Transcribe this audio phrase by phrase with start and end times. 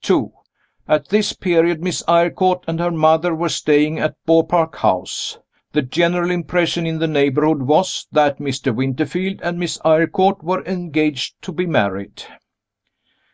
[0.00, 0.32] 2.
[0.88, 5.38] At this period, Miss Eyrecourt and her mother were staying at Beaupark House.
[5.72, 8.74] The general impression in the neighborhood was that Mr.
[8.74, 12.22] Winterfield and Miss Eyrecourt were engaged to be married.